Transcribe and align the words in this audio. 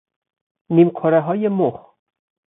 نیمکرههای 0.69 1.47
مخ 1.49 1.93